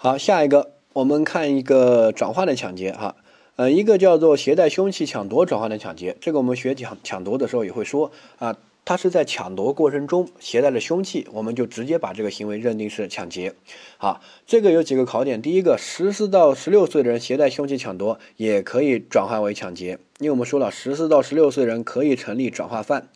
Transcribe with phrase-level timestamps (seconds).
[0.00, 3.16] 好，下一个我们看一个转换的抢劫哈，
[3.56, 13.54] 呃，一个叫做携带凶器抢夺转换的抢劫，这个我们学抢抢夺的时候也会说啊，他是在抢夺过程中携带了凶器，我们就直接把这个行为认定是抢劫。
[13.96, 23.08] 好，这个有几个考点，第一个，十四到十六岁的人携带凶器抢夺也可以转换为抢劫，因为我们说了，十四到十六岁人可以成立转化犯，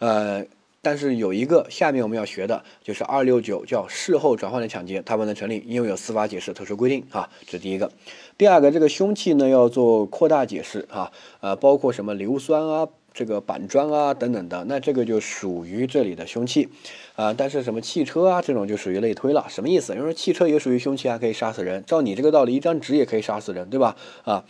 [0.00, 0.44] 呃。
[0.86, 7.90] 但是有一个下面我们要学的就是二六九叫事后转换的抢劫，它不能成立，因为有司法解释特殊规定啊，这是第一个。
[8.38, 11.10] 第二个，这个凶器呢要做扩大解释啊，
[11.40, 16.68] 呃，包括什么硫酸啊、这个板砖啊等等的，那这个就属于这里的凶器
[17.16, 17.34] 啊。
[17.34, 19.92] 但是什么汽车啊这种就属于类推了，什么意思？
[19.92, 21.82] 因为汽车也属于凶器，还可以杀死人。
[21.84, 23.96] 照你这个道理，一张纸也可以杀死人，对吧？
[24.22, 24.44] 啊。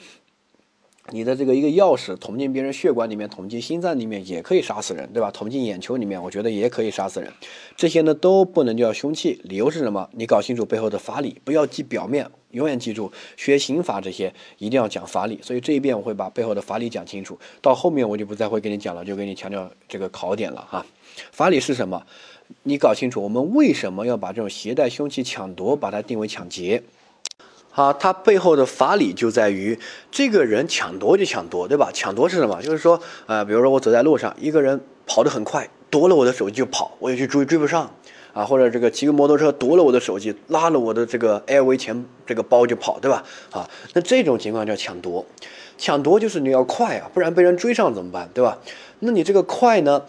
[1.12, 5.30] 你的这个一个钥匙捅进别人血管里面，捅进心脏里面也可以杀死人，对吧？
[5.30, 7.32] 捅进眼球里面，我觉得也可以杀死人。
[7.76, 10.08] 这些呢都不能叫凶器，理由是什么？
[10.12, 15.38] 你搞清楚背后的法理，不要记表面，永远记住学刑法这些一定要讲法理。
[15.42, 20.84] 所以这一遍我会把背后的法理讲清楚，到后面我就不再会给你讲了，就给你强调这个考点了哈。
[21.30, 22.04] 法理是什么？
[22.62, 26.82] 你搞清楚我们为什么要把这种携带凶器抢夺把它定为抢劫？
[27.76, 29.78] 啊，它背后的法理就在于，
[30.10, 31.90] 这个人抢夺就抢夺，对吧？
[31.92, 32.60] 抢夺是什么？
[32.62, 37.94] 就是说，呃，比如说我走在路上，一个人跑得很快，夺了我的手机就跑，我也去追追不上，
[38.32, 43.22] 啊，或者这个骑个摩托车夺了我的手机，拉了我的这个 LV 钱这个包就跑，对吧？
[43.50, 45.22] 啊，那这种情况叫抢夺，
[45.76, 48.56] 抢夺就是你要快啊，不然被人追上怎么办，对吧？
[49.00, 50.02] 那你这个快呢？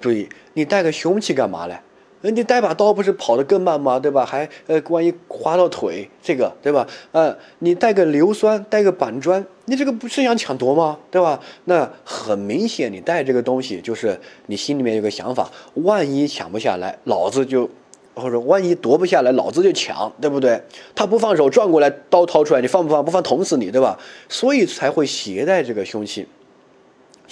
[0.00, 1.78] 注意，你带个凶器干嘛嘞？
[2.22, 3.98] 那你带把刀不是跑得更慢吗？
[3.98, 4.24] 对吧？
[4.24, 6.86] 还呃，万一划到腿，这个对吧？
[7.10, 10.98] 呃，你带个硫酸，带个板砖，你这个不是想抢夺吗？
[11.10, 11.38] 对吧？
[11.64, 17.68] 那很明显，你带这个东西就是你心里面有个想法，万一抢不下来，老子就，
[18.14, 20.62] 或者万一夺不下来，老子就抢，对不对？
[20.94, 23.04] 他不放手，转过来刀掏出来，你放不放？
[23.04, 23.98] 不放，捅死你，对吧？
[24.28, 26.26] 所以才会携带这个凶器。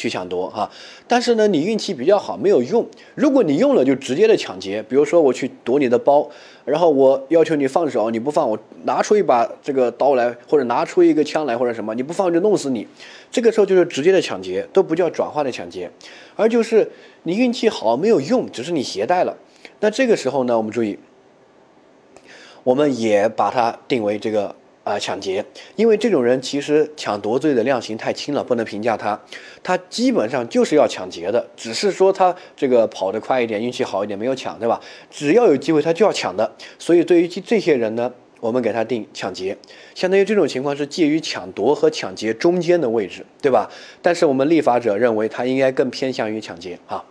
[0.01, 0.70] 去抢夺哈，
[1.06, 2.87] 但是呢，你运气比较好，没有用。
[3.15, 4.83] 如果你用了，就直接的抢劫。
[4.88, 6.27] 比如说，我去夺你的包，
[6.65, 12.87] 然后我要求你放手，你不放，我拿出一把这个刀来，或者拿出一个枪来，或者什么，你不放就弄死你。
[13.31, 15.91] 这个时候就是直接的抢劫，都不叫转化的抢劫，
[16.34, 16.91] 而就是
[17.25, 19.37] 你运气好没有用，只是你携带了。
[19.81, 20.99] 那这个时候呢，我们注意，
[22.65, 24.56] 我们也把它定为这个。
[24.82, 25.44] 啊，抢劫，
[25.76, 29.20] 因为这种人其实抢夺罪的量刑太轻了，不能评价他。
[29.62, 34.80] 他基本上就是要抢劫的，只是说他这个跑得快一点，运气好一点，没有抢，对吧？
[35.10, 36.50] 只要有机会，他就要抢的。
[36.78, 38.10] 所以对于这些人呢，
[38.41, 39.56] 我们给他定抢劫，
[39.94, 43.70] 相当于这种情况是介于抢夺和抢劫中间的位置，对吧？
[44.00, 47.04] 但是我们立法者认为他应该更偏向于抢劫啊。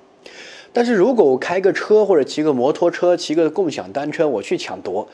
[0.74, 5.08] 但是如果我开个车或者骑个摩托车、骑个共享单车，我去抢夺。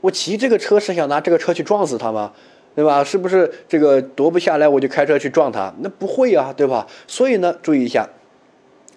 [0.00, 2.32] 我骑这个车是想拿这个车去撞死他吗？
[2.74, 3.02] 对吧？
[3.02, 5.74] 是不是这个夺不下来我就开车去撞他？
[5.80, 6.86] 那不会啊，对吧？
[7.06, 8.06] 所以呢，注意一下，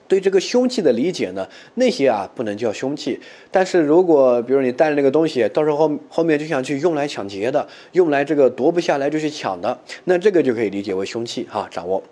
[0.05, 3.17] 对这个凶器的理解呢，那些啊不能叫凶器。
[3.49, 11.65] 但是如果比如你带那个东西，到时候后面就想去用来抢劫的，用来这个夺不下来就去抢的，那这个就可以理解为凶器哈。
[11.71, 12.03] 掌握，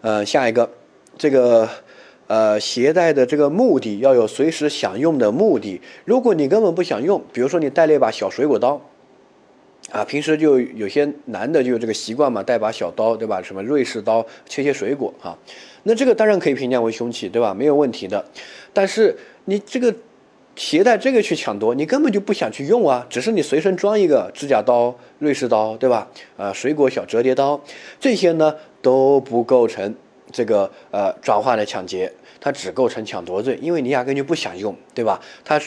[0.00, 0.70] 呃，下一个，
[1.18, 1.68] 这个。
[2.28, 5.80] 呃，携带的这个目的要有随时想用的目的。
[6.04, 8.80] 如果你根本不想用，比如说你带了一把小水果刀，
[9.92, 13.40] 啊，平时就有些男的就有这个习惯嘛，带把小刀，对吧？
[13.40, 15.38] 什么瑞士刀切切水果哈，
[15.84, 17.54] 那这个当然可以评价为凶器，对吧？
[17.54, 18.24] 没有问题的。
[18.72, 19.94] 但是你这个
[20.56, 26.08] 携带这个去抢夺，你根本就不想去用啊，只是你随身装一个指甲刀、瑞士刀，对吧？
[26.36, 27.60] 啊，水果小折叠刀，
[28.00, 29.94] 这些呢都不构成。
[30.36, 35.18] 这个呃转化的抢劫，它只构成抢夺罪，因为你压根就不想用，对吧？
[35.42, 35.58] 它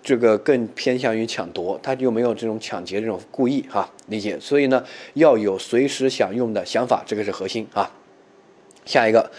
[0.00, 4.38] 这个更偏向于抢夺，它就没有这种抢劫这种故意哈，理解？
[4.38, 4.84] 所以呢，
[5.14, 7.90] 要有随时想用的想法，这个是核心啊。
[8.84, 9.32] 下一个，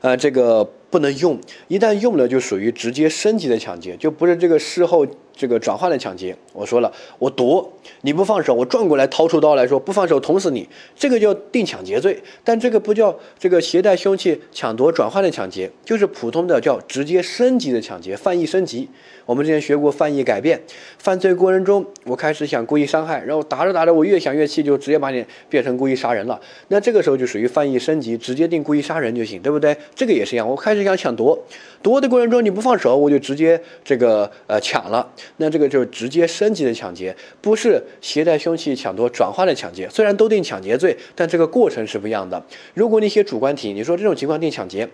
[0.00, 5.06] 呃，这个不能用，一旦用了就属于直接升级的抢劫，就不是这个事后。
[5.36, 7.72] 这个转换的抢劫，我说了，我夺
[8.02, 18.88] 你不放手，我转过来掏出刀来说不放手捅死你，这个叫定抢劫罪，但这个不叫这个携带凶器抢夺转换的抢劫，就是普通的叫直接升级的抢劫，犯意升级。
[19.26, 20.60] 我们之前学过犯意改变，
[20.98, 26.38] 犯罪过程中我开始想故意伤害，然后打着打着我越想越气，就直接把你变成故意杀人了，
[26.68, 29.74] 那这个时候就属于犯意升级，直接定故意杀人就行，对不对？
[29.94, 31.38] 这个也是一样，我开始想抢夺，
[31.82, 35.10] 夺的过程中你不放手，我就直接这个呃抢了。
[35.36, 39.88] 那这个就是直接升级的抢劫，不是携带凶器抢夺转化的抢劫。
[39.88, 42.42] 虽然都定抢劫罪，但这个过程是不一样的。
[42.74, 44.88] 如果你写主观题，你说这种情况定抢劫，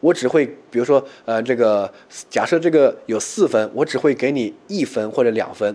[0.00, 1.90] 我只会比如说，呃，这个
[2.28, 5.74] 假设这个有四分，我只会给你一分或者两分，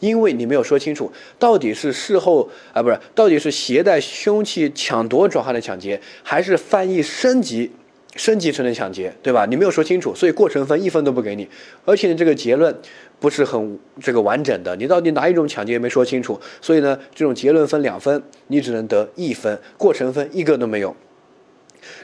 [0.00, 7.70] 因为你没有说清楚到底是事后啊，不是，到底是携带凶器抢夺转化的抢劫，还是翻译升级
[8.16, 9.46] 升级成的抢劫，对吧？
[9.46, 11.48] 你没有说清楚，所以过程分一分都不给你，
[11.84, 12.72] 而且你这个结论
[13.20, 20.94] 不是很这个完整的，你到底哪一种抢劫没说清楚，所以呢，这种结论分两分，你只能得一分，过程分一个都没有。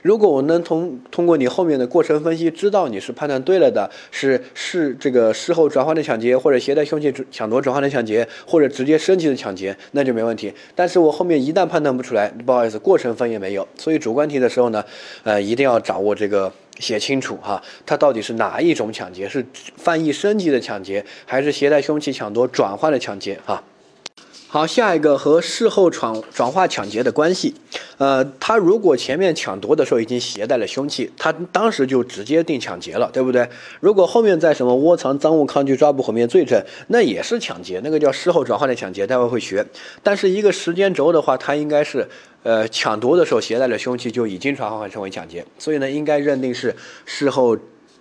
[0.02, 10.52] 如果我能通通过你后面的过程分析，知道你是判断对了的，是是这个事后转换的抢劫，或者携带凶器抢夺转换的抢劫，或者直接升级的抢劫，那就没问题。
[10.74, 13.66] 但是我后面一旦判断不出来，不好意思，过程分也没有。
[13.76, 14.84] 所以主观题的时候呢，
[15.22, 19.44] 呃，一定要掌握这个写清楚哈，它到底是哪一种抢劫，是
[19.76, 23.62] 翻译升级的抢劫，还是携带凶器抢夺转换的抢劫哈。
[24.52, 27.54] 好，下一个和事后转转化抢劫的关系，
[27.98, 33.48] 呃，他如果前面抢夺的时候已经携带了凶器，他当时就直接定抢劫了，对不对？
[33.78, 39.64] 如果后面在什么窝藏赃物、抗拒抓捕、毁灭罪证，那也是抢劫，那个叫事后转化的抢劫，待会会学。
[40.02, 42.08] 但是一个时间轴的话，他应该是，
[42.42, 46.74] 呃，抢夺的时候携带了凶器就已经转化成为抢劫，所以呢，应该认定是
[47.06, 47.56] 事后。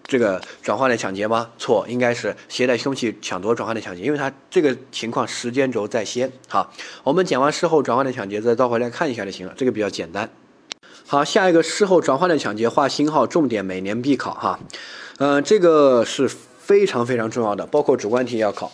[0.10, 1.48] 这个转换的抢劫吗？
[1.60, 6.32] 错，应该是携带凶器抢夺转换的抢劫，因为它这个情况时间轴在先。
[6.48, 6.74] 好，
[7.04, 10.28] 我们讲完事后转换的抢劫，再倒回来看一下就行了，这个比较简单。
[11.06, 14.60] 好，下一个事后转换的抢劫画星号，重点每年必考哈。
[15.20, 18.72] 嗯，这个是非常非常重要的，包括主观题要考。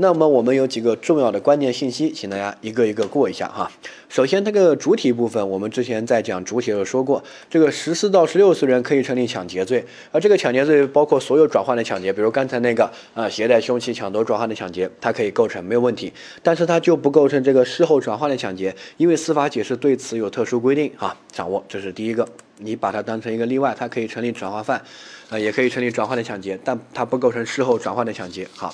[0.00, 3.68] 那么我们有几个重要的关键信息，请大家一个一个过一下哈。
[4.08, 16.12] 首先，这个主体部分，我们之前在讲主体的时候说过，这个十四到十六岁人可以成立抢劫罪，而这个抢劫罪包括所有转换的抢劫，比如刚才那个啊，携带凶器抢夺转换的抢劫，它可以构成没有问题，
[16.44, 21.16] 但是它就不构成这个事后转换的抢劫，因为司法解释对此有特殊规定啊。
[21.32, 22.28] 掌握，这是第一个，
[22.58, 24.80] 你把它当成一个例外，它可以成立转化犯，
[25.28, 28.46] 啊，也可以成立转换的抢劫，但它不构成事后转换的抢劫。
[28.54, 28.72] 好。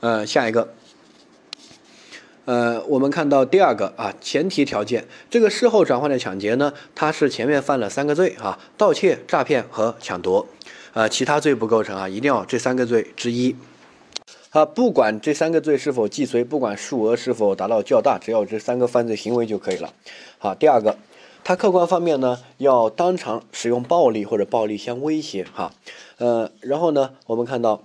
[0.00, 0.72] 呃，下一个，
[2.44, 10.46] 呃，我们看到第二个啊，前提条件，这个事后转换的抢劫呢，它是前面犯了三个罪啊，盗窃、诈骗和抢夺，
[10.92, 13.56] 啊，其他罪不构成啊，一定要这三个罪之一。
[14.50, 19.92] 啊，不管这三个罪是否既遂，不管数额是否达到较大，只要这三个犯罪行为就可以了。
[20.38, 20.96] 好，第二个，
[21.42, 25.72] 它客观方面呢，要当场使用暴力或者暴力相威胁哈，
[26.18, 27.82] 呃，然后呢，我们看到。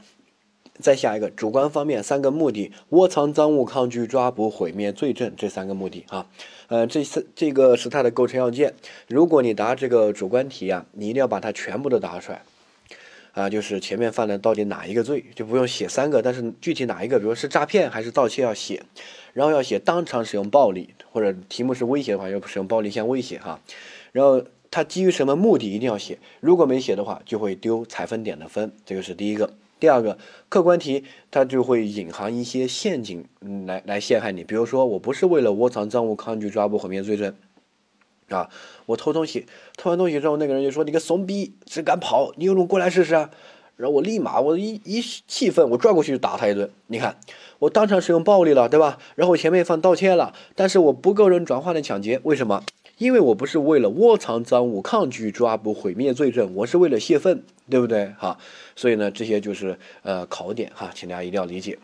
[0.83, 6.27] 再下一个主观方面三个目的：窝藏赃物、抗拒抓捕、毁灭罪证这三个目的啊。
[6.67, 8.73] 呃，这次这个是它的构成要件。
[9.07, 12.41] 如果你答这个主观题啊，你一定要把它全部都答出来
[13.31, 13.49] 啊。
[13.49, 18.83] 就是前面犯了到底哪一个罪，就不用写三个，但是具体哪一个，比如是诈骗还是盗窃要写，
[19.31, 23.61] 然后要写当场使用暴力，或者题目是威胁的话，要使用暴力相威胁哈。
[24.11, 28.73] 然后它基于什么目的一定要写，如果没写的话，就会丢采分点的分。
[28.85, 29.53] 这个是第一个。
[29.83, 33.25] 第二个客观题，它就会隐含一些陷阱，
[33.67, 34.41] 来来陷害你。
[34.41, 37.35] 比如说，我不是为了窝藏赃物、抗拒抓捕、毁灭罪证，
[38.29, 38.49] 啊，
[38.85, 39.45] 我偷东西，
[39.75, 43.29] 偷完东西之后，那个人就说：“你个怂逼，只敢跑，你有种过来试试。”啊！”
[43.75, 46.71] 然后我立马，我一一气愤，我转过去就打他一顿。
[46.87, 47.17] 你看，
[47.59, 48.97] 我当场使用暴力了，对吧？
[49.15, 52.63] 然后我前面犯盗窃了，但是我不构成转化的抢劫，为什么？
[52.97, 58.13] 因为我不是为了窝藏赃物、抗拒抓捕、毁灭罪证，我是为了泄愤，对不对？
[58.19, 58.37] 哈，
[58.75, 61.79] 所以呢，这些就是呃考点哈，请大家一定要理解。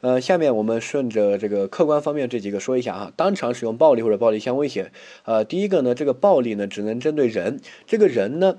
[0.00, 3.12] 呃，下面我们顺着这个客观方面这几个说一下哈。
[3.16, 4.92] 当场使用暴力或者暴力相威胁，
[5.24, 8.58] 呃，第一个呢，这个暴力呢只能针对人，这个人呢，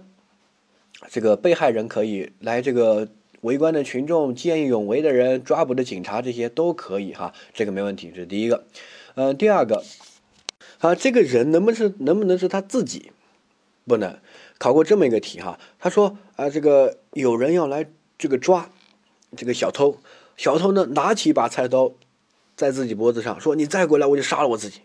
[1.08, 3.08] 这个被害人可以来这个
[3.40, 8.66] 围观的群众、见义勇为的人、抓捕的警察这些都可以哈，这个没问题，这是第一个。
[9.16, 9.82] 嗯，第二个。
[10.80, 13.12] 啊，这个人能不能是能不能是他自己？
[13.86, 14.20] 不能。
[14.58, 18.70] 考过这么一个题哈，他说啊，这个有人要来这个抓
[19.38, 19.98] 这个小偷，
[20.36, 21.94] 小偷呢拿起一把菜刀，
[22.56, 24.82] 在自己脖子上说：“你再过来，我就杀了我自己。”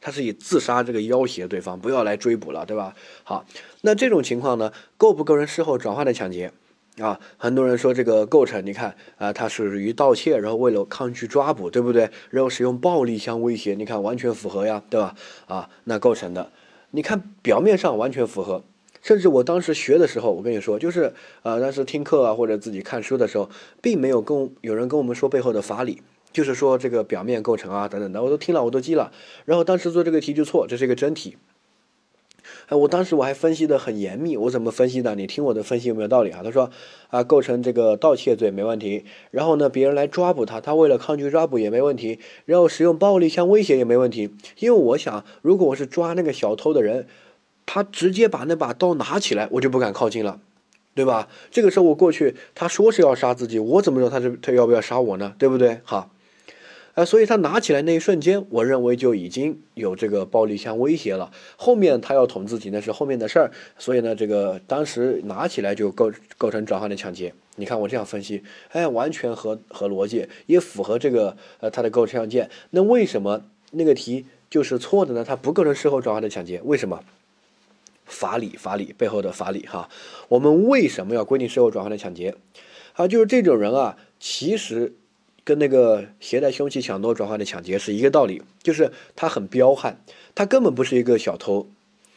[0.00, 2.94] 他是以自杀这个要挟对方不要来追捕了，对吧？
[3.24, 3.44] 好，
[3.82, 6.52] 那这种情况呢，构不构成事后转化的抢劫？
[7.00, 12.10] 啊，很多人说这个构成，你看啊，它属于盗窃，然后为了抗拒抓捕，对不对？
[12.30, 15.14] 然后使用暴力相威胁，你看完全符合呀，对吧？
[15.46, 16.50] 啊，那构成的，
[16.90, 18.64] 你看表面上完全符合，
[19.02, 21.12] 甚至我当时学的时候，我跟你说，就是
[21.42, 23.48] 呃，当时听课啊或者自己看书的时候，
[23.80, 26.02] 并没有跟有人跟我们说背后的法理，
[26.32, 29.12] 就是说这个表面构成啊等等的，我都听了，我都记了，
[29.44, 31.36] 然后当时做这个题就错，这是一个真题。
[32.68, 35.14] 哎，我当时我还分析的很严密，我怎么分析的？
[35.14, 36.42] 你听我的分析有没有道理啊？
[36.44, 36.70] 他说，
[37.08, 47.06] 啊，构成这个盗窃罪没问题，然后呢，别人来抓捕他，他为了抗拒抓捕也没问题，然后使用暴力相威胁也没问题，因为我想，如果我是抓那个小偷的人，
[47.64, 50.38] 他直接把那把刀拿起来，我就不敢靠近了，
[50.94, 51.28] 对吧？
[51.50, 55.34] 这个时候我过去，他说是要杀自己，我怎么知道他是他要不要杀我呢？
[55.38, 55.80] 对不对？
[55.84, 56.10] 好，
[56.98, 61.30] 啊，所以他拿起来那一瞬间，我认为就已经有这个暴力相威胁了。
[61.54, 67.32] 后面他要捅自己那是后面的事儿，所以呢，这个当时拿起来就构构成转换的抢劫。
[67.54, 72.50] 你看我这样分析，哎，完全合合逻辑，也符合这个呃它的构成要件。
[72.70, 75.22] 那为什么那个题就是错的呢？
[75.24, 77.04] 它不构成事后转换的抢劫，为什么？
[78.06, 79.88] 法理法理背后的法理哈，
[80.28, 82.34] 我们为什么要规定事后转换的抢劫？
[82.94, 84.94] 啊，就是这种人啊，其实。
[85.48, 89.98] 跟那个携带凶器抢夺转换的抢劫是一个道理，就是他很彪悍，
[90.34, 91.70] 他根本不是一个小偷，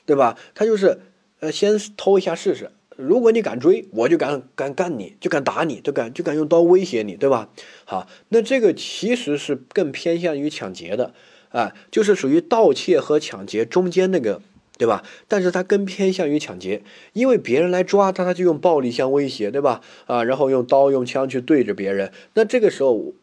[0.06, 0.38] 对吧？
[0.54, 1.00] 他就是
[1.40, 7.48] 呃，先偷一下试试，如果你敢追，我就敢敢干你，就敢打你，就敢就敢用刀威胁你，对吧？
[7.86, 11.14] 好，那这个其实是更偏向于抢劫的
[11.52, 14.42] 啊，就是属于盗窃和抢劫中间那个。
[14.78, 15.04] 对吧？
[15.28, 16.82] 但是他更偏向于抢劫，
[17.14, 19.80] 因为别人来抓他，他就用暴力相威胁，对吧？
[20.08, 23.14] 啊，然后用刀用枪去对着别人，那这个时候，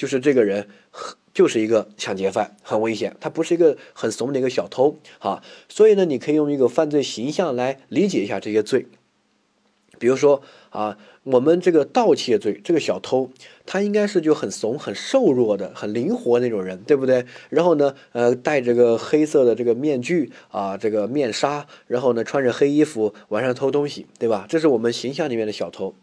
[0.00, 0.66] 就是这个人
[1.34, 3.14] 就是一个抢劫犯，很危险。
[3.20, 8.86] 他不是一个很怂的一个小偷，啊，所以呢，你可以用一个犯罪形象来理解一下这些罪，
[9.98, 10.40] 比如说
[10.70, 10.96] 啊。
[11.24, 13.28] 我们这个盗窃罪，这个小偷，
[13.66, 17.26] 他应该是就很怂、很瘦弱的、很灵活那种人，对不对？
[17.50, 24.46] 然后呢，呃，戴着个黑色的这个面具啊，这个面纱，然后呢，穿着黑衣服，晚上偷东西，对吧？
[24.48, 25.94] 这是我们形象里面的小偷，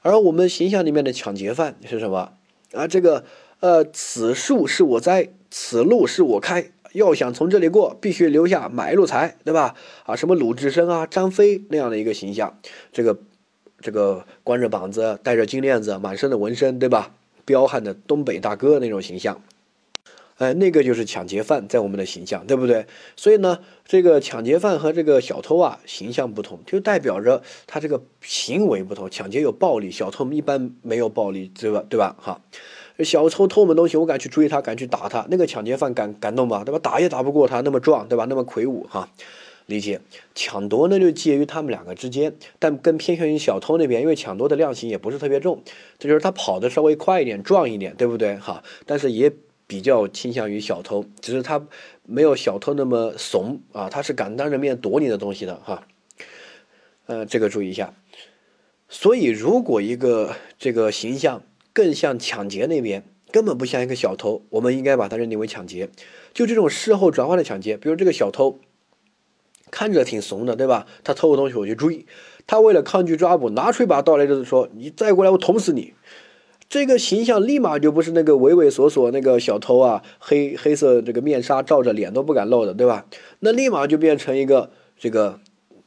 [0.00, 2.32] 而我们形象里面的抢劫犯是什么？
[2.72, 3.24] 啊，这个，
[3.62, 9.76] 呃，此树是我栽，此路是我开，要想从这里过，必须留下买路财，对吧？
[10.04, 12.58] 啊，什么鲁智深啊、张飞那样的一个形象，
[12.92, 13.18] 这个。
[13.84, 17.16] 这个光着膀子，戴着金链子，满身的纹身，对吧？
[17.44, 19.42] 彪悍的东北大哥那种形象，
[20.38, 22.86] 哎，那个就是抢劫犯在我们的形象，对不对？
[23.16, 29.10] 所以呢，这个抢劫犯和这个小偷啊，形象不同，就代表着他这个行为不同。
[29.10, 31.84] 抢劫有暴力，小偷一般没有暴力，对吧？
[31.88, 32.14] 对吧？
[32.20, 32.40] 哈，
[32.98, 36.64] 小偷偷我们东西，我敢去追他，敢去打他，那个抢劫犯敢敢动吗？
[36.64, 36.78] 对吧？
[36.78, 38.26] 打也打不过他，那么壮，对吧？
[38.28, 39.08] 那么魁梧，哈。
[39.66, 40.00] 理解
[40.34, 45.62] 抢夺呢，就介于他们两个之间，但更偏向于小偷那边，因为抢夺的量刑也不是特别重，
[46.00, 48.36] 这就是他跑的稍微快一点，壮一点，对不对？
[48.36, 49.32] 哈，但是也
[49.68, 51.64] 比较倾向于小偷，只是他
[52.04, 55.86] 没有小偷那么怂啊，他是敢当着面夺你的东西的哈。
[57.06, 57.94] 呃，这个注意一下。
[58.88, 65.88] 所以，如果一个这个形象更像抢劫那边，根本不像一个小偷，我们应该把它认定为抢劫。
[66.34, 68.58] 就这种事后转换的抢劫，比如这个小偷。
[69.74, 70.86] 看着挺怂的，对吧？
[71.02, 72.04] 他偷个东西我去追，
[72.46, 75.94] 他为了抗拒抓捕，拿出一把刀来就是说：“你再过来，我捅死你。”
[76.68, 83.06] 这个形象立马就不是那个畏畏缩缩那个小偷啊，黑黑色这个面纱罩着脸都不敢露的，对吧？
[83.40, 85.40] 那立马就变成一个这个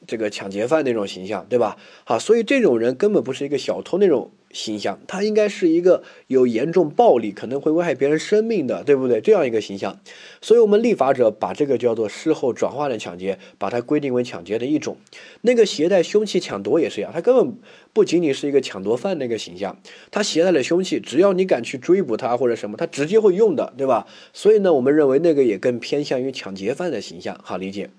[0.07, 1.77] 这个抢劫犯那种形象，对吧？
[2.05, 4.31] 好，所以这种人根本不是一个小偷那种。
[4.55, 9.19] 形象，他应该是一个有严重暴力，可能会危害别人生命的，对不对？
[9.19, 9.99] 这样一个形象，
[10.41, 14.95] 所以我们立法者把这个叫做事后转化的抢劫，把它规定为抢劫的一种。
[15.41, 17.57] 那个携带凶器抢夺也是一样，他根本
[17.91, 19.77] 不仅仅是一个抢夺犯那个形象，
[20.09, 24.07] 他携带了凶器，只要你敢去追捕他或者什么，他直接会用的，对吧？
[24.31, 27.89] 所以呢，我们认为那个也更偏向于抢劫犯的形象，好理解。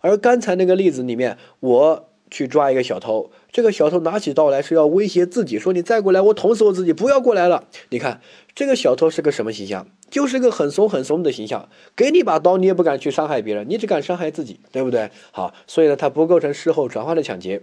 [0.00, 2.08] 而刚才那个例子里面，我。
[2.30, 7.64] 去抓一个小偷，这个小偷拿起刀来是要威胁自己，说你再过来，我捅死我自己，不要过来了。
[7.90, 8.20] 你看
[8.54, 9.86] 这个小偷是个什么形象？
[10.10, 11.68] 就是个很怂很怂的形象。
[11.96, 15.10] 给你把刀，你也不敢去伤害别人，你只敢伤害自己，对不对？
[15.32, 17.62] 好，所以呢，他不构成事后转化的抢劫，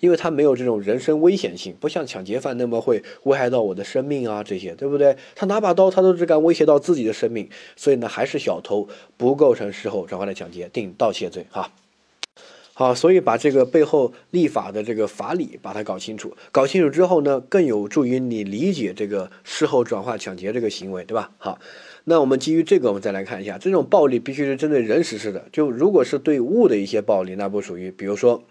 [0.00, 5.16] 因为他没有这种人身危险性，不像抢劫犯那么会危害到我的生命啊，这些对不对？
[5.34, 11.70] 他拿把刀，他都只敢威胁到自己的生命，所以呢，还是小偷，不构成事后转化的抢劫，定盗窃罪哈。
[12.74, 21.32] 好，所以把这个背后立法的这个法理把它搞清楚，搞清楚之后呢，更有助于你理解这个事后转化抢劫这个行为，对吧？
[21.36, 21.58] 好，
[22.04, 28.42] 那我们基于这个，我们再来看一下，这种暴力必须是针对人实施的，就如果是对物的一些暴力，那不属于，比如说，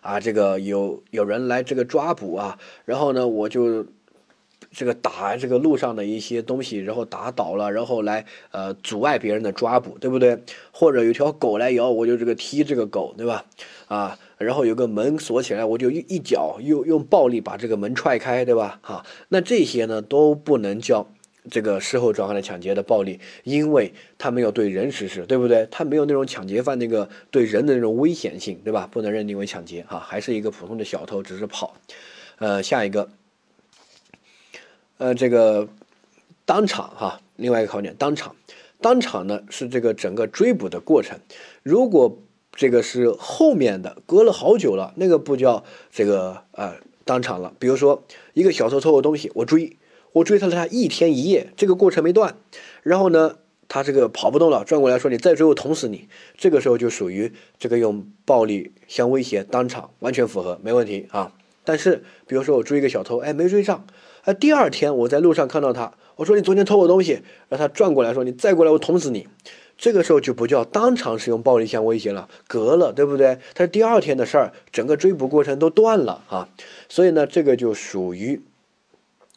[0.00, 3.86] 啊，这个有有人来这个抓捕啊，然后呢，我就。
[4.72, 10.38] 这个打这个路上的一些东西，然后打倒了，然后来呃阻碍别人的抓捕，对不对？
[10.72, 13.44] 或者有条狗来咬，我就这个踢这个狗，对吧？
[13.88, 18.80] 啊，然后有个门锁起来，我就一一脚用用暴力把这个门踹开，对吧？
[18.82, 21.06] 哈，那这些呢都不能叫
[21.50, 25.68] 这个事后转换的抢劫的暴力，因为他没有对人实施，对不对？
[25.70, 28.88] 他没有那种抢劫犯那个对人的那种危险性，对吧？
[28.90, 31.74] 不能认定为抢劫，哈，还是一个普通的小偷，只是跑。
[32.38, 33.10] 呃，下一个。
[35.02, 35.66] 呃，这个
[36.44, 38.36] 当场哈，另外一个考点，当场，
[38.80, 41.18] 当场呢是这个整个追捕的过程。
[41.64, 42.18] 如果
[42.52, 47.52] 这个是后面的，隔了好久了，那个不叫这个呃当场了。
[47.58, 49.76] 比如说一个小偷偷我东西，我追，
[50.12, 52.36] 我追了他一天一夜，这个过程没断，
[52.84, 56.06] 然后呢，他这个跑不动了，转过来说你再追我捅死你，
[56.36, 61.32] 这个时候就属于这个用暴力相威胁，当场完全符合，没问题啊。
[61.64, 63.86] 但是比如说我追一个小偷，哎，没追上，
[64.22, 69.28] 哎，第二天我在路上看到他，我说你昨天偷我东西，让他转过来说你再过来我捅死你。
[69.78, 73.38] 这个时候就不叫当场使用暴力相威胁了，隔了，对不对？
[73.54, 76.48] 他是第二天的事儿，整个追捕过程都断了啊，
[76.88, 78.40] 所以呢，这个就属于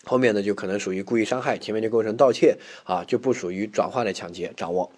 [0.03, 4.53] 后面呢就可能属于故意伤害，前面就构成盗窃啊，就不属于转化的抢劫。
[4.55, 4.91] 掌握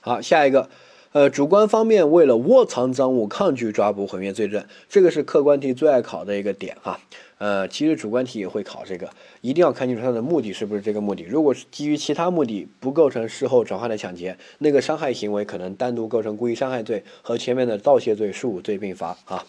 [0.00, 0.70] 好，下一个。
[1.12, 7.00] 呃，主观方面为了窝藏赃物，抗拒抓捕，毁灭罪证，这个是客观题最爱考的一个点哈。
[7.38, 9.08] 呃，其实主观题也会考这个，
[9.40, 11.22] 一定要看清楚它的目的是不是这个目的。
[11.22, 19.44] 如果是基于其他目的，不构成事后转化的抢劫，那个伤害行为可能单独构成故意伤害罪和前面的盗窃罪数罪并罚啊。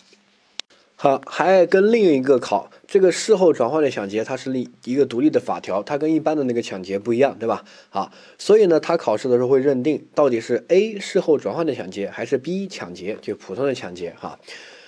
[1.00, 7.64] 好，还跟另一个考这个事后转换的抢劫，它是另一个独立的法条，它跟一般的那个抢劫不一样，对吧？
[7.92, 14.16] 好，所以呢，他考试的时候会认定到底是 A 事后转换的抢劫，还是 B 抢劫，就普通的抢劫。
[14.20, 14.40] 哈，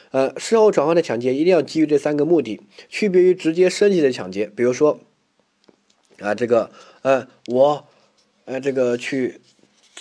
[0.10, 4.52] 呃，事后转换的抢劫一定要基于这三个目的，区别于直接升级的抢劫。
[4.56, 5.00] 比如说，
[6.18, 6.72] 啊，这个，
[7.04, 7.86] 呃，我，
[8.46, 9.40] 呃，这个去。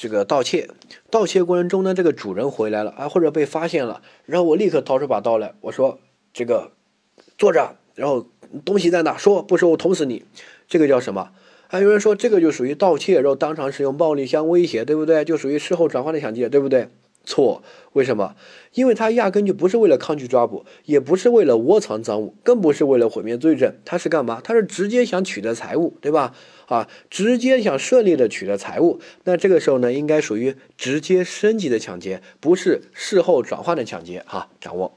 [0.01, 0.69] 这个盗窃，
[1.11, 5.99] 盗窃过程中呢，这个主人回来了啊，或者被发现了，然后我立刻掏出把刀来，我说
[6.33, 6.71] 这个
[7.37, 8.29] 坐着，然后
[8.65, 9.19] 东西在哪？
[9.19, 10.25] 说不说我捅死你？
[10.69, 11.31] 这个叫什么？
[11.67, 15.25] 还有人说这个就属于盗窃，然后当场使用暴力相威胁，对不对？
[15.25, 16.91] 就属于事后转换的抢劫，对不对？
[17.25, 17.65] 错，
[17.95, 18.37] 为什么？
[18.75, 24.41] 因为他压根就不是为了抗拒抓捕，也不是为了窝藏赃物，更不是为了毁灭罪证，他是干嘛？
[24.45, 26.33] 他是直接想取得财物，对吧？
[26.69, 34.23] 啊，直接想顺利的取得财物，那这个时候呢，应该属于直接升级的抢劫，不是事后转换的抢劫。
[34.27, 34.95] 哈，掌握。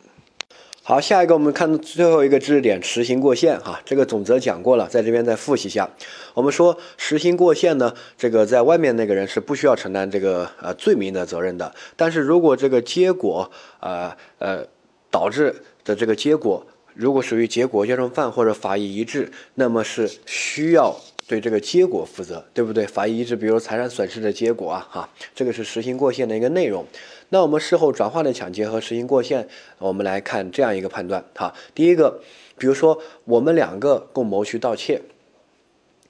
[0.83, 5.89] 好，下一个我们看最后一个知识点，实行过线哈，这个总则讲过了，在这边再复习一下。
[6.33, 14.65] 我们说实行过线呢，这个在外面那个人是不需要承担这个呃罪名的责任的，但是如果这个结果呃呃
[15.09, 15.55] 导致
[15.85, 20.99] 的这个结果，如果属于结果、加重犯或者法益一致，那么是需要。
[21.31, 22.85] 对这个结果负责，对不对？
[22.85, 26.85] 法医一致，比如财产损失的结果啊，哈，这个是实行过线的一个内容。
[27.29, 31.53] 那我们事后转化的抢劫和实行过线，我们来看这样一个判断哈。
[31.73, 32.19] 第一个，
[32.57, 35.01] 比如说我们两个共谋去盗窃，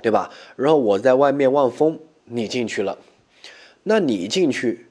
[0.01, 0.31] 对吧？
[0.55, 2.97] 然后我在外面望风，你进去了，
[3.84, 4.88] 那你进去。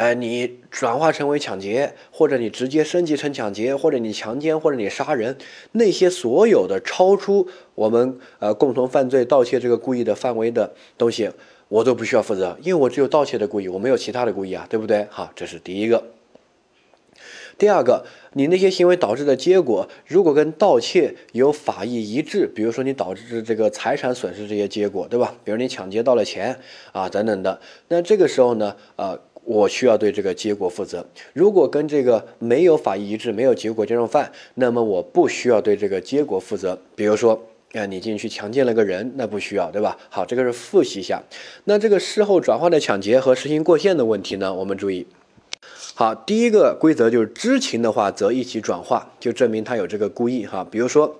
[0.00, 5.36] 哎，你转化成为抢劫，或者你直接升级成抢劫，或者你强奸，或者你杀人，
[5.72, 11.28] 那些所有的超出我们呃共同犯罪盗窃这个故意的范围的东西，
[11.68, 15.06] 我都不需要负责，因为我只有盗窃的故意，我没有其他的故意啊，对不对？
[15.10, 16.02] 好，这是第一个。
[17.58, 25.34] 第二个，你那些行为导致的结果，如果跟盗窃有法益一致，比如说你导致这个财产损失这些结果，对吧？
[25.44, 26.58] 比如你抢劫到了钱
[26.92, 29.20] 啊等等的，那这个时候呢，呃。
[29.50, 31.04] 我需要对这个结果负责。
[31.32, 36.78] 如果跟这个没有法益一致、没有结果这种犯，那么我不需要对这个结果负责。
[36.94, 39.98] 比如说，啊，你进去强奸了个人，那不需要，对吧？
[40.08, 41.20] 好，这个是复习一下。
[41.64, 44.54] 那这个事后转化的抢劫和实行过线的问题呢？
[44.54, 45.04] 我们注意。
[45.96, 50.64] 好，第一个规则就是知情的话，则一起转化，就证明他有这个故意哈。
[50.70, 51.16] 比如说，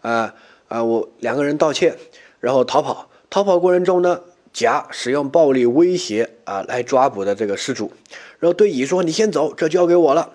[0.00, 0.34] 啊
[0.68, 1.94] 啊，我两个人盗窃，
[2.40, 4.20] 然后逃跑，逃跑过程中呢？
[4.54, 7.92] 甲使用暴力威胁啊来抓捕的这个失主，
[8.38, 10.30] 然后对乙说：“你先走，这交给我了。”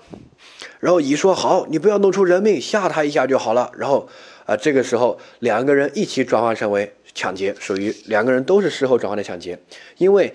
[0.81, 4.09] 然后乙说：“好，你不要弄出人命，吓他一下就好了。”然后
[4.45, 9.57] 啊，这个时候两个人一起转化成为抢劫，属于两个人都是事后转化的抢劫，
[9.97, 10.33] 因为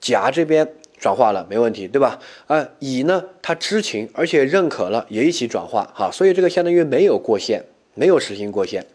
[0.00, 2.20] 甲这边转化了没问题，对吧？
[2.46, 8.86] 啊，乙呢他知情而且认可了，也一起转化，哈，所以这个相当于没有过线，没有实行过线。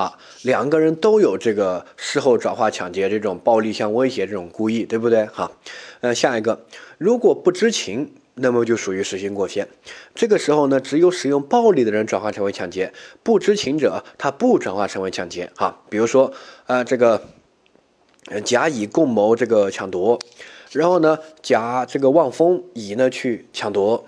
[0.00, 5.26] 啊，两个人都有这个事后转化抢劫这种暴力相威胁这种故意，对不对？
[5.26, 5.52] 哈，
[6.00, 6.64] 呃，下一个，
[6.96, 9.68] 如果不知情，那么就属于实行过线。
[10.14, 15.50] 这个时候呢，只有使用暴力的人转化成为抢劫，不知情者他不转化成为抢劫。
[15.54, 16.32] 哈，比如说，
[16.66, 17.20] 呃，这个
[18.42, 20.18] 甲乙共谋这个抢夺，
[20.72, 24.06] 然后呢，甲这个望风，乙呢去抢夺，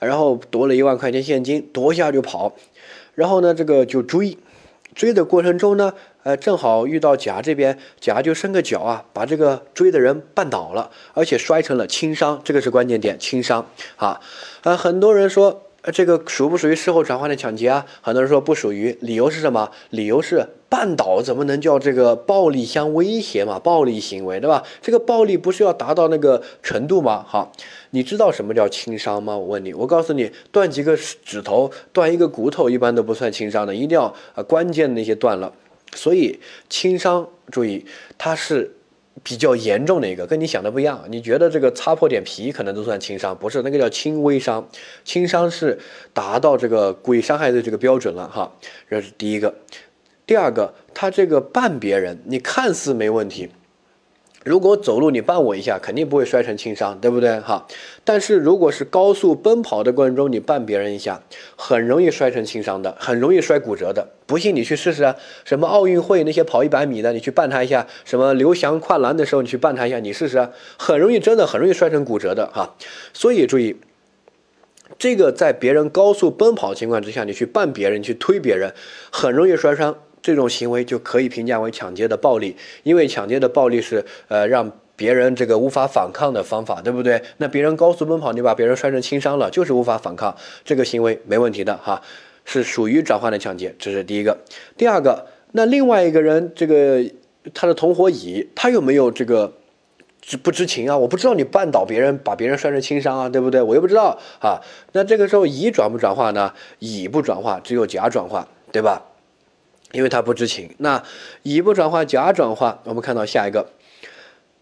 [0.00, 2.54] 然后夺了一万块钱现金，夺下就跑，
[3.14, 4.36] 然后呢，这个就追。
[4.94, 14.20] 追的过程中呢，呃，正好遇到甲这边，甲就伸个脚啊，把这个追的人绊倒了，而且摔成了轻伤，这个是关键点，轻伤啊。
[14.62, 17.84] 呃，很多人说，呃，这个属不属于事后转换的抢劫啊？
[18.00, 19.70] 很多人说不属于，理由是什么？
[19.90, 23.60] 理由是绊倒怎么能叫这个暴力相威胁嘛？
[23.60, 24.64] 暴力行为对吧？
[24.82, 27.24] 这个暴力不是要达到那个程度吗？
[27.28, 27.52] 好。
[27.90, 29.38] 你知道什么叫轻伤吗？
[29.38, 35.52] 我问你，我告诉你，断几个指头、断一个骨头，一般都不算轻伤的，一定要啊关键那些断了，
[35.94, 37.86] 所以轻伤，注意
[38.18, 38.74] 它是
[39.22, 41.04] 比较严重的一个，跟你想的不一样。
[41.08, 44.68] 你觉得这个擦破点皮可能都算轻伤，不是那个叫轻微伤，
[45.04, 45.78] 轻伤是
[46.12, 48.52] 达到这个故意伤害的这个标准了哈。
[48.90, 49.54] 这是第一个，
[50.26, 53.50] 第二个，他这个绊别人，你看似没问题。
[54.42, 57.40] 如果走路你绊我一下，肯定不会摔成轻伤，对不对？
[57.40, 57.66] 哈，
[58.04, 61.22] 但是如果是高速奔跑的过程中，你绊别人一下，
[61.56, 64.06] 很容易摔成轻伤的，很容易摔骨折的。
[64.26, 65.16] 不信你去试试啊！
[65.46, 72.74] 什么奥运会那些跑一百米的，你去绊他一下；什么刘翔跨栏的时候，你去绊他一下，你试试啊，很容易，真的很容易摔成骨折的哈。
[73.14, 73.76] 所以注意，
[74.98, 78.74] 这个在别人高速奔跑情况之下，你去绊别人，去推别人，
[79.10, 79.96] 很容易摔伤。
[80.24, 87.22] 这种行为就可以评价为抢劫的暴力，因为抢劫的暴力是呃让别人这个无法反抗的方法，对不对？
[87.36, 90.34] 那别人高速奔跑，你把别人摔成轻伤了，就是无法反抗，
[90.64, 92.00] 这个行为没问题的哈，
[92.46, 94.38] 是属于转换的抢劫，这是第一个。
[94.78, 97.04] 第二个，那另外一个人这个
[97.52, 99.52] 他的同伙乙，他有没有这个
[100.22, 100.96] 知不知情啊？
[100.96, 103.60] 我不知道你绊倒别人，把别人摔成轻伤啊，对不对？
[103.60, 104.62] 我又不知道啊。
[104.92, 106.54] 那这个时候乙转不转化呢？
[106.78, 109.02] 乙不转化，只有甲转化，对吧？
[109.94, 111.02] 因为他不知情，那
[111.42, 113.70] 乙不转化，甲转化，我们看到下一个，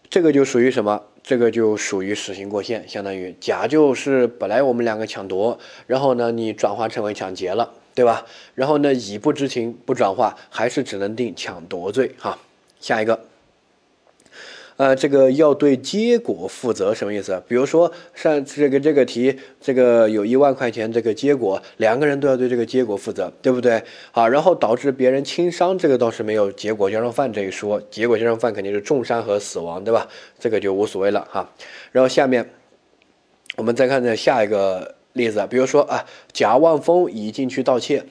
[0.09, 1.03] 这个就属于什么？
[1.23, 8.25] 这个就属于死刑过线，相当于甲就是本来我们两个抢夺，然后呢你转化成为抢劫了，对吧？
[8.55, 12.37] 然后呢乙不知情不转化，还是只能定抢夺罪哈。
[12.79, 13.25] 下一个。
[14.77, 17.41] 呃，这个要对结果负责，什么意思？
[17.47, 23.81] 比如说，上这个这个题，这个有一万块钱，这个结果两个人都要对这个结果负责，对不对？
[24.11, 30.07] 好，然后导致别人轻伤，这个倒是没有结果加重犯这一说，结果加重犯肯定是重伤和死亡，对吧？
[30.39, 31.47] 这个就无所谓了哈。
[31.91, 32.49] 然后下面
[33.55, 38.03] 我们再看这下一个例子，比如说啊，贾万峰已进去盗窃。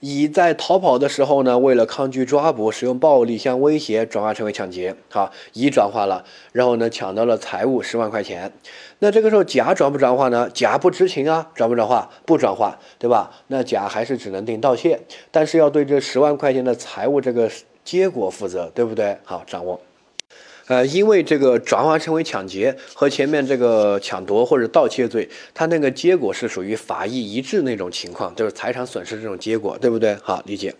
[0.00, 4.96] 乙在逃跑的时候呢，为了抗拒抓捕，使用暴力相威胁，转化成为抢劫。
[5.10, 8.50] 好，乙转化了，然后呢，抢到了财物十万块钱。
[9.00, 10.48] 那这个时候甲转不转化呢？
[10.54, 12.10] 甲不知情啊，转不转化？
[12.24, 13.30] 不转化，对吧？
[13.48, 17.50] 那甲还是只能定盗窃，但是要对这十万块钱的财物这个
[17.84, 19.18] 结果负责，对不对？
[19.24, 19.78] 好，掌握。
[20.70, 30.14] 呃，因为这个转化成为抢劫和前面这个抢夺或者盗窃罪，它那个结果是属于法益一致那种情况，就是财产损失这种结果，对不对？
[30.22, 30.72] 好，理解。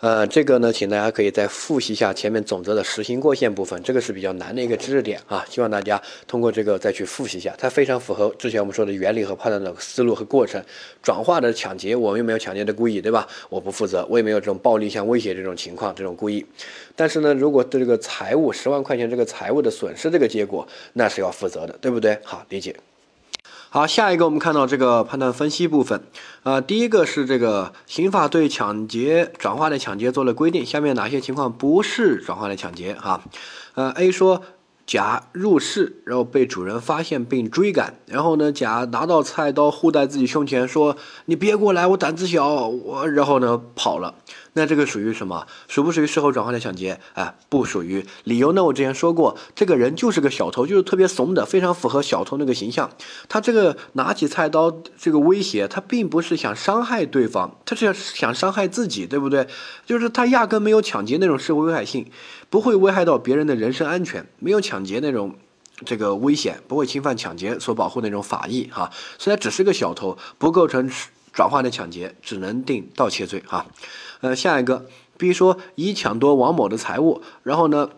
[0.00, 10.62] 呃，这个呢，请大家可以再复习一下前面总则的实行过线部分，这个是比较难的一个知识点啊，希望大家通过这个再去复习一下，它非常符合之前我们说的原理和判断的思路和过程。
[11.02, 13.26] 转化的抢劫，我们又没有抢劫的故意，对吧？
[13.48, 16.44] 我不负责，我也没有这种暴力像威胁这种情况，这种故意。
[16.94, 22.18] 但是呢，如果对这个财物十万块钱这个财物的损失这个结果，那是要负责的，对不对？
[22.22, 22.74] 好，理解。
[23.68, 26.02] 好，下一个我们看到这个判断分析部分，
[26.44, 32.94] 呃，第一个是这个刑法对抢劫转化的抢劫做了规定，下面哪些情况不是转化的抢劫？
[32.94, 33.22] 哈，
[33.74, 34.42] 呃，A 说。
[34.86, 44.14] 甲入室，然后被主人发现并追赶，然后呢，甲拿到菜刀护在自己胸前，说：“你别过来，我胆子小。”我然后呢跑了。
[44.56, 45.46] 那这个属于什么？
[45.68, 46.98] 属不属于事后转化的抢劫？
[47.12, 48.06] 哎，不属于。
[48.24, 48.64] 理由呢？
[48.64, 52.90] 我之前说过，这个人就是个小偷，就是特别怂的，非常符合小偷那个形象。
[53.28, 59.46] 他这个拿起菜刀，这个威胁，他并不是想伤害对方，他是想伤害自己，对不对？
[59.84, 62.06] 就是他压根没有抢劫那种社会危害性。
[62.48, 65.34] 不会危害到别人的人身安全，没有抢劫那种
[65.84, 70.88] 这个危险，不会侵犯抢劫所保护那种法益哈，所以只是个小偷，不构成
[71.32, 73.66] 转化的抢劫，只能定盗窃罪哈。
[74.20, 77.90] 呃，下一个，比如说乙抢夺王某的财物，然后呢？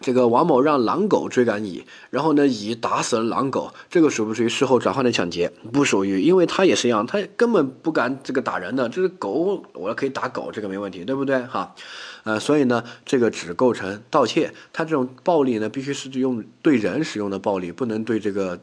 [0.00, 5.52] 这个王某让狼狗追赶乙，然后呢，乙打死了狼狗，这个属不属于事后转换的抢劫？
[5.72, 11.38] 不属于，因为他也是一样，他根本不敢这个打人的，这是狗，我可以打狗，这个没问题，对不对？
[11.44, 11.76] 哈，
[12.24, 18.60] 呃，所以呢，这个只构成盗窃，他这种暴力呢，必须是用对人使用的暴力，不能对这个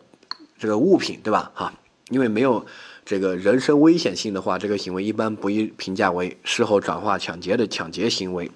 [0.59, 1.49] 这个物品，对吧？
[1.55, 1.73] 哈，
[2.09, 2.65] 因为没有
[3.05, 8.51] 这个人身危险性的话，这个行为一般不宜评价为事后转化抢劫的抢劫行为。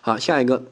[0.00, 0.64] 好，下一个。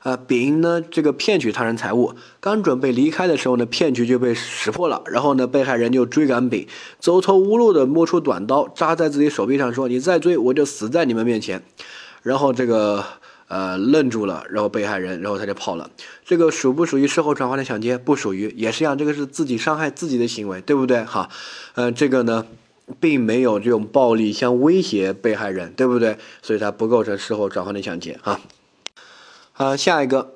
[0.00, 5.02] 啊，丙呢，这个骗取他人财物，刚准备离开的时候呢，骗局就被识破了。
[5.06, 6.68] 然后呢，被害人就追赶丙，
[7.00, 11.62] 走投无路的摸出短刀扎在自己手臂上，说：“你再追，我就死在你们面前。”
[12.22, 13.02] 然后这个
[13.48, 15.90] 呃愣住了，然后被害人，然后他就跑了。
[16.24, 17.98] 这个属不属于事后转化的抢劫？
[17.98, 21.04] 不属于，也是一样，这个是自己伤害自己的行为，对不对？
[21.04, 21.28] 哈，
[21.74, 22.46] 呃，这个呢，
[22.98, 26.18] 并没有这种暴力相威胁被害人，对不对？
[26.42, 28.40] 所以它不构成事后转换的抢劫啊。
[29.52, 30.34] 啊，下一个，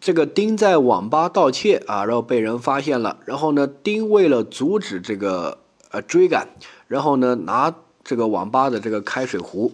[0.00, 3.18] 这个丁在网吧盗窃啊，然后被人发现了。
[3.26, 5.58] 然后呢，丁为了阻止这个
[5.90, 6.48] 呃追赶，
[6.86, 9.72] 然后呢拿这个网吧的这个开水壶，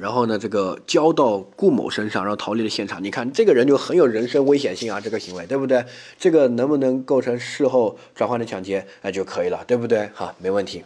[0.00, 3.02] 然后呢，这个交到顾某身上，然后逃离了现场。
[3.02, 5.84] 你看这个人就很有人身危险性啊，这个行为对不对？
[6.18, 8.86] 这个能不能构成事后转换的抢劫？
[9.02, 10.08] 那，就可以了，对不对？
[10.14, 10.84] 哈，没问题。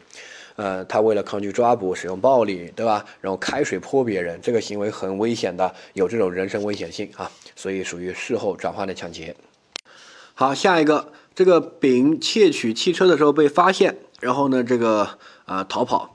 [0.57, 3.05] 呃，他为了抗拒抓捕，使用暴力，对吧？
[3.21, 9.35] 然后开水泼别人，这个行为很危险的，有这种人身危险性啊，所以属于事后转换的抢劫。
[10.35, 16.15] 好，下一个，这个丙窃取汽车的时候被发现，然后呢，这个啊逃跑，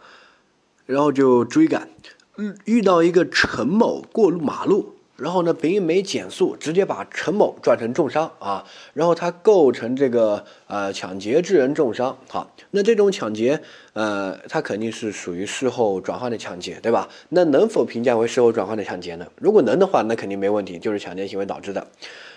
[0.86, 1.90] 然后就追赶，
[2.38, 4.94] 遇遇到一个陈某过路马路。
[5.18, 8.64] 然后呢，丙没减速，直接把陈某撞成重伤啊！
[8.94, 13.60] 然后他构成这个呃抢劫致人重伤，好，那这种抢劫，
[13.94, 17.10] 呃，他肯定是属于事后转换的抢劫，对吧？
[17.30, 19.26] 那能否评价为事后转换的抢劫呢？
[19.38, 21.88] 如果能的话，那肯定没问题，就是抢劫行为导致的。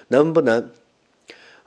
[0.09, 0.71] 能不能？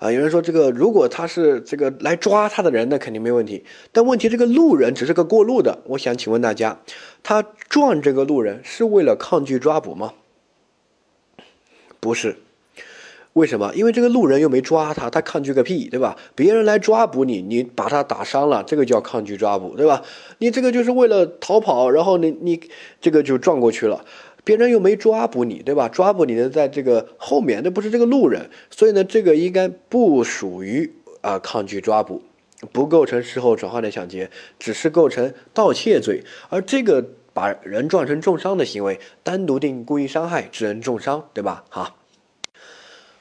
[0.04, 3.64] 啊，有人说这个，如果他是这个来抓他的人，那肯定没问题。
[3.94, 6.82] 但问题这个路人只是个过路的，我想请问大家，
[7.24, 10.14] 他撞这个路人是为了抗拒抓捕吗？
[12.02, 12.36] 不是，
[13.32, 13.72] 为什么？
[13.76, 16.18] 因为这个路人又没抓他，他抗拒个屁，对吧？
[16.36, 20.02] 别人来抓捕你，你把他打伤了，这个叫抗拒抓捕，对吧？
[20.40, 22.60] 你这个就是为了逃跑，然后你你
[23.00, 24.04] 这个就撞过去了，
[24.44, 25.88] 别人又没抓捕你，对吧？
[25.90, 32.22] 抓捕你的在这个后面，那不是这个路人，所以呢，这个应该不属于啊抗拒抓捕，
[32.72, 34.30] 不构成事后转化的抢劫，
[34.60, 37.06] 只是构成盗窃罪，而这个。
[37.36, 41.64] 把人撞成重伤的行为，单独定故意伤害致人重伤，对吧？
[41.68, 41.98] 好，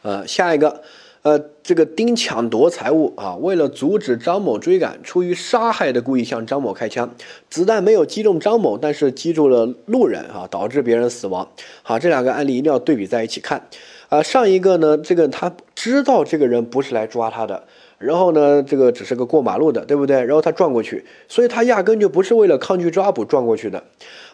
[0.03, 0.83] 呃，下一个，
[1.23, 7.15] 呃，这个丁抢夺财物啊，为了阻止张某追赶，出于杀害的故意向张某开枪，
[7.49, 11.49] 子弹没有击中张某，但是击中了路人啊，导致别人死亡。
[11.85, 13.69] 好，这两个案例一定要对比在一起看。
[14.09, 17.63] 啊，上一个呢，这个他知道这个人不是来抓他的。
[17.99, 20.17] 然后呢，这个只是个过马路的，对不对？
[20.25, 23.85] 然后他撞过去，所以他压根就不是为了抗拒抓捕撞过去的，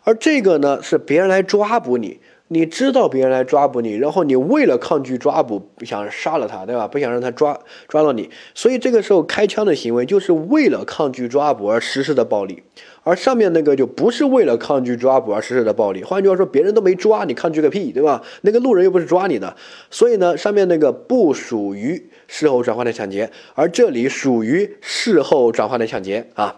[0.04, 6.88] 而这个呢，是别人来抓捕你，你知道别人来抓捕你，然后你为了抗拒抓捕，想杀了他，对吧？
[6.88, 12.62] 不想让他抓抓到你，所以这个时候开枪的行为就是为了抗拒抓捕而实施的暴力。
[13.04, 18.22] 而上面那个就不是为了抗拒抓捕而实施的暴力，换句话说，别人都没抓你，抗拒个屁，对吧？
[18.42, 19.56] 那个路人又不是抓你的，
[19.90, 26.56] 所以呢，上面那个不属于事后转换的抢劫，而这里属于事后转换的抢劫啊。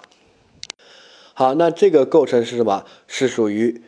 [1.35, 2.85] 好，那这个构成是什么？
[3.07, 3.81] 是属于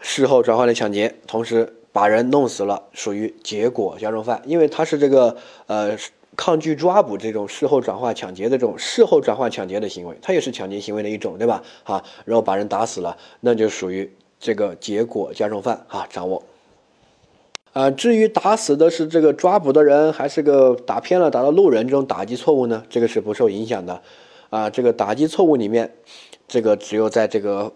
[0.00, 5.96] 事后转换的抢劫，同时把人弄死了，属于结果加重犯，因为他是这个呃。
[6.36, 11.64] 抗拒抓捕这种事后转化抢劫的这种事后转化抢劫的行为，它也是抢劫行为的一种，对吧？
[11.82, 14.08] 啊，然后把人打死了，那就属于
[14.38, 16.44] 这个结果加重犯啊，掌握。
[17.72, 22.84] 啊，至于打死的是这个抓捕的人，还是个打偏了打到路人这种打击错误呢？
[22.88, 24.00] 这个是不受影响的。
[24.50, 25.92] 啊，这个打击错误里面，
[26.46, 27.72] 这个只有在这个。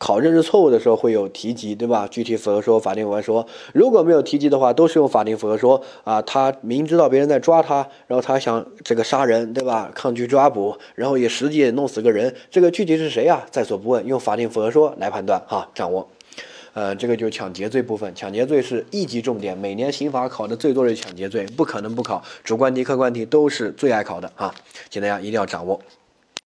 [0.00, 2.08] 考认识错误的时候会有提及，对吧？
[2.10, 6.22] 具体符合说法定符合说，如果没有提及的话，都是用法定符合说啊。
[6.22, 9.92] 他明知道别人在抓他，然后他想这个杀人，对吧？
[9.94, 13.44] 抗拒抓捕，然后也实际也弄死个人，这个具体是谁啊？
[13.50, 16.08] 在所不问，用法定符合说来判断哈，掌握。
[16.72, 24.54] 呃，这个就是抢劫罪部分，抢劫罪是一级重点，每年刑法考的最多的抢劫罪，不可能不考，主观题、客观题都是最爱考的啊，
[24.88, 25.78] 请大家一定要掌握。